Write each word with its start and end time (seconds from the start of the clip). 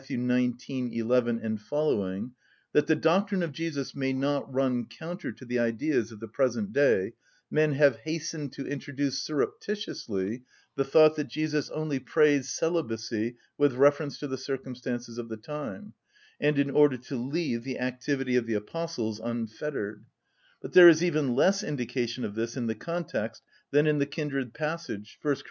xix. 0.00 0.12
11 0.92 1.40
seq., 1.40 2.32
"That 2.72 2.86
the 2.86 2.94
doctrine 2.94 3.42
of 3.42 3.50
Jesus 3.50 3.96
may 3.96 4.12
not 4.12 4.54
run 4.54 4.84
counter 4.86 5.32
to 5.32 5.44
the 5.44 5.58
ideas 5.58 6.12
of 6.12 6.20
the 6.20 6.28
present 6.28 6.72
day, 6.72 7.14
men 7.50 7.72
have 7.72 7.96
hastened 7.96 8.52
to 8.52 8.64
introduce 8.64 9.20
surreptitiously 9.20 10.44
the 10.76 10.84
thought 10.84 11.16
that 11.16 11.26
Jesus 11.26 11.68
only 11.70 11.98
praised 11.98 12.46
celibacy 12.50 13.38
with 13.56 13.74
reference 13.74 14.20
to 14.20 14.28
the 14.28 14.38
circumstances 14.38 15.18
of 15.18 15.28
the 15.28 15.36
time, 15.36 15.94
and 16.40 16.60
in 16.60 16.70
order 16.70 16.96
to 16.96 17.16
leave 17.16 17.64
the 17.64 17.80
activity 17.80 18.36
of 18.36 18.46
the 18.46 18.54
Apostles 18.54 19.18
unfettered; 19.18 20.04
but 20.62 20.74
there 20.74 20.88
is 20.88 21.02
even 21.02 21.34
less 21.34 21.64
indication 21.64 22.24
of 22.24 22.36
this 22.36 22.56
in 22.56 22.68
the 22.68 22.74
context 22.76 23.42
than 23.72 23.88
in 23.88 23.98
the 23.98 24.06
kindred 24.06 24.54
passage, 24.54 25.18
1 25.22 25.34
Cor. 25.42 25.46